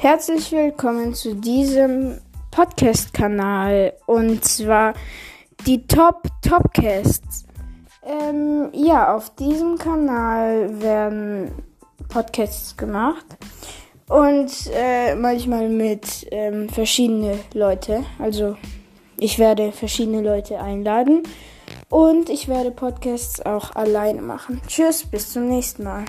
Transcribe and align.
Herzlich 0.00 0.50
willkommen 0.52 1.12
zu 1.12 1.34
diesem 1.34 2.22
Podcast-Kanal 2.50 3.92
und 4.06 4.42
zwar 4.42 4.94
die 5.66 5.86
Top 5.86 6.22
Topcasts. 6.40 7.44
Ähm, 8.02 8.70
ja, 8.72 9.14
auf 9.14 9.34
diesem 9.34 9.76
Kanal 9.76 10.80
werden 10.80 11.52
Podcasts 12.08 12.78
gemacht 12.78 13.26
und 14.08 14.50
äh, 14.74 15.16
manchmal 15.16 15.68
mit 15.68 16.26
ähm, 16.30 16.70
verschiedene 16.70 17.38
Leute. 17.52 18.02
Also 18.18 18.56
ich 19.18 19.38
werde 19.38 19.70
verschiedene 19.70 20.22
Leute 20.22 20.60
einladen 20.60 21.24
und 21.90 22.30
ich 22.30 22.48
werde 22.48 22.70
Podcasts 22.70 23.44
auch 23.44 23.76
alleine 23.76 24.22
machen. 24.22 24.62
Tschüss, 24.66 25.04
bis 25.04 25.30
zum 25.30 25.50
nächsten 25.50 25.84
Mal. 25.84 26.06